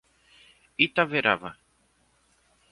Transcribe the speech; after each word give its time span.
Itaverava 0.85 1.49